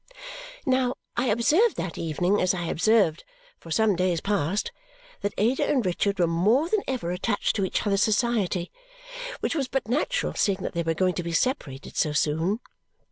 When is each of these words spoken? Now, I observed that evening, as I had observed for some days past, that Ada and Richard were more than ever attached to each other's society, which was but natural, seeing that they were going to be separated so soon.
Now, 0.65 0.95
I 1.15 1.27
observed 1.27 1.75
that 1.75 1.95
evening, 1.95 2.41
as 2.41 2.55
I 2.55 2.63
had 2.63 2.71
observed 2.71 3.23
for 3.59 3.69
some 3.69 3.95
days 3.95 4.19
past, 4.19 4.71
that 5.21 5.31
Ada 5.37 5.69
and 5.69 5.85
Richard 5.85 6.17
were 6.17 6.25
more 6.25 6.67
than 6.69 6.81
ever 6.87 7.11
attached 7.11 7.55
to 7.57 7.65
each 7.65 7.85
other's 7.85 8.01
society, 8.01 8.71
which 9.41 9.53
was 9.53 9.67
but 9.67 9.87
natural, 9.87 10.33
seeing 10.33 10.63
that 10.63 10.73
they 10.73 10.81
were 10.81 10.95
going 10.95 11.13
to 11.13 11.21
be 11.21 11.33
separated 11.33 11.95
so 11.97 12.13
soon. 12.13 12.61